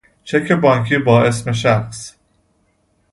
[0.23, 2.15] چک بانکی با اسم شخص